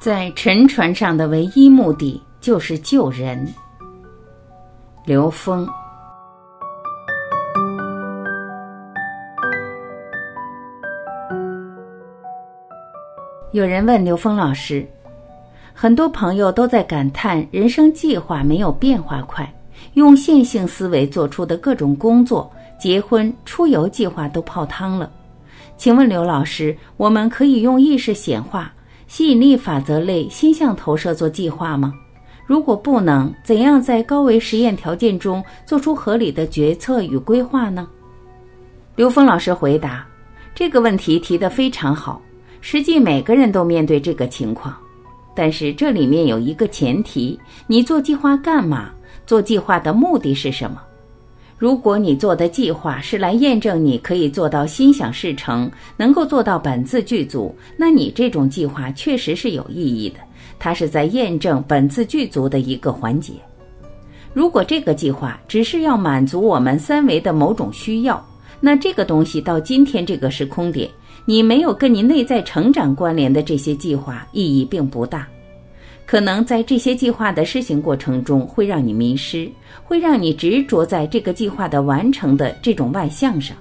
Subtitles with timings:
[0.00, 3.46] 在沉船上的唯一目的就是救人。
[5.04, 5.68] 刘峰。
[13.52, 14.88] 有人问刘峰老师，
[15.74, 19.52] 很多朋友都在感叹人生计划没有变化快，
[19.92, 25.10] 用线性思维做出的各种工作、结婚、出游计划都泡汤了。
[25.76, 28.72] 请问刘老师，我们可以用意识显化？
[29.10, 31.92] 吸引力法则类心象投射做计划吗？
[32.46, 37.88] 如果不能，怎样在高维实验条件中做出合理的决策与规划呢？
[38.94, 40.06] 刘峰老师回答：
[40.54, 42.22] 这个问题提得非常好。
[42.60, 44.76] 实际每个人都面对这个情况，
[45.34, 47.36] 但是这里面有一个前提：
[47.66, 48.90] 你做计划干嘛？
[49.26, 50.80] 做计划的目的是什么？
[51.60, 60.16] 如果你做的计划是来验证你可以做到心想事成，能够做到本自具足，那你这种计划确实是有意义的。
[60.58, 63.34] 它是在验证本自具足的一个环节。
[64.32, 68.26] 如果这个计划只是要满足我们三维的某种需要，
[68.58, 70.88] 那这个东西到今天这个时空点，
[71.26, 75.28] 你没有跟你内在成长关联的这些计划意义并不大。
[76.10, 79.48] 可能在这些计划的施行过程中，会让你迷失，
[79.84, 83.56] 会让你执着在这个计划的完成的这种外向上。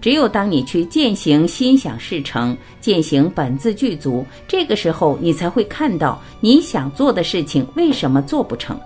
[0.00, 8.78] 只有当你去践行心想事成，践行本自具足，这个时候你才会看到你想做的事情为什么做不成。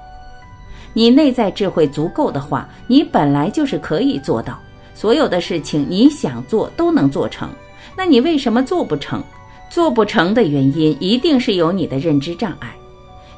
[0.95, 4.59] 你内在智慧足够的话，你本来就是可以做到
[4.95, 7.51] 所有的事情，你想做都能做成。
[7.95, 9.23] 那你为什么做不成？
[9.73, 12.71] 做不成的原因一定是有你的认知障碍，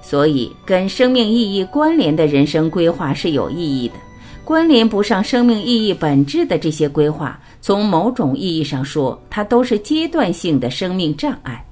[0.03, 3.95] 所以跟生命意义关联的人生规划是有意义的。
[4.43, 11.65] 关联不上生命意义本质的这些规划，从某种意义上说，它都是阶段性的生命障碍。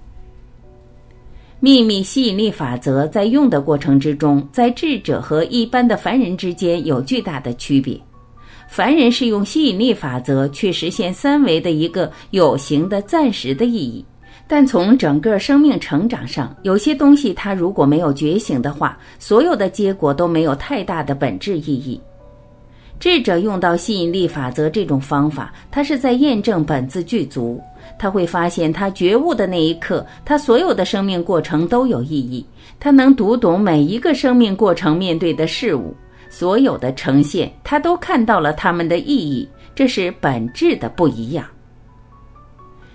[1.59, 8.01] 秘密吸引力法则在用的过程之中，在智者和一般的凡人之间有巨大的区别。
[8.69, 14.05] 凡人是用吸引力法则去实现三维的一个有形的暂时的意义。
[14.55, 21.99] 但从整个生命成长上，有些东西它如果没有觉醒的话，所有的结果都没有太大的本质意义。
[23.01, 27.59] 智者用到吸引力法则这种方法，他是在验证本自具足。
[27.99, 32.45] 他会发现，他觉悟的那一刻，他所有的生命过程都有意义。
[32.79, 35.97] 他能读懂每一个生命过程面对的事物，
[36.29, 39.49] 所有的呈现，他都看到了他们的意义。
[39.75, 41.47] 这是本质的不一样。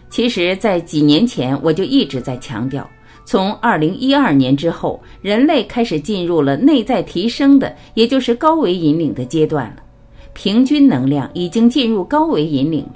[0.10, 2.90] 其实，在几年前我就一直在强调，
[3.26, 9.84] 从二零一二年之后，人类开始进入了内在提升的，也就是高维引领的阶段了。
[10.34, 12.96] 平均能量已经进入高维引领了，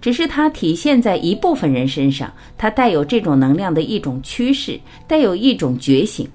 [0.00, 6.28] 只是它体现在一部分人身上，它带有这种能量的一种趋势，带有一种觉醒。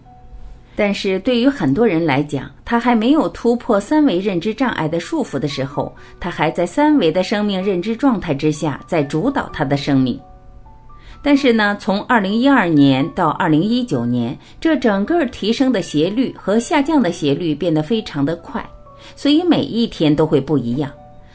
[0.80, 10.20] 但是对于很多人来讲，他还没有突破三维认知障碍的束缚的时候，他还在三维的生命认知状态之下在主导他的生命。
[11.24, 18.64] 但是呢，从二零一二年到二零一九年，这整个提升的斜率和下降的斜率变得非常的快，
[19.16, 20.92] 所以每一天都会不一样。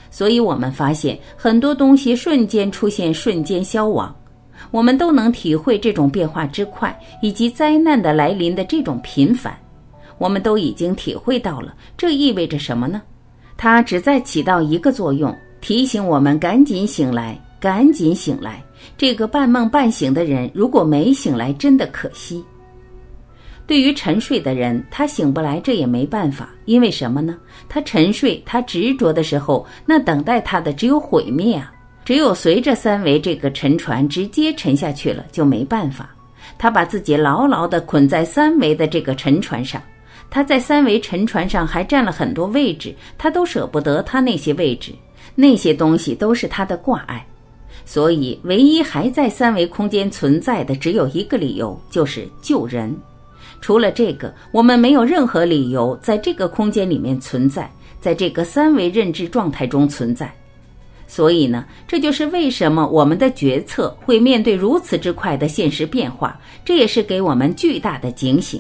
[0.08, 4.14] 所以我们发现很多东西瞬间出现，瞬间消亡。
[4.70, 9.56] 我们都能体会这种变化之快，以及灾难的来临的这种频繁。
[10.18, 13.02] 我们都已经体会到了，这意味着什么呢？
[13.56, 18.62] 它只在起到一个作用，提醒我们赶紧醒来，赶紧醒来。
[18.96, 22.44] 这个半梦半醒的人，如果没醒来，真的可惜。
[23.64, 27.38] 对于沉睡的人，他醒不来，这也没办法，因为什么呢？
[27.68, 31.72] 他沉睡，他执着的时候，那等待他的只有毁灭啊。
[32.04, 36.10] 只有随着三维这个沉船直接沉下去了，就没办法。
[36.58, 39.80] 他把自己牢牢地捆在三维的这个沉船上，
[40.30, 44.92] 他在三维沉船上还占了很多位置，他都舍不得他那些位置，
[45.34, 47.24] 那些东西都是他的挂碍。
[47.84, 52.94] 所以，唯一还在三维空间存在的只有一个理由，就是救人。
[53.60, 60.32] 除了这个，我们没有任何理由在这个空间里面存在，在这个三维认知状态中存在。
[61.12, 68.58] 所以呢，这就是为什么我们的决策会面对如此之快的现实变化，这也是给我们巨大的警醒。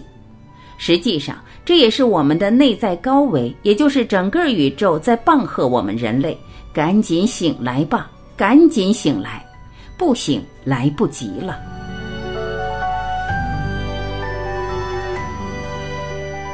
[0.76, 6.36] 实际上，这也是我们的内在高维，也就是整个宇宙在棒喝我们人类：
[6.74, 9.42] 赶紧醒来吧，赶紧醒来，
[9.96, 11.58] 不醒来不及了。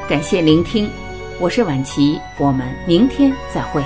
[0.09, 0.89] 感谢聆听，
[1.41, 3.83] 我是晚琪，我们明天再会。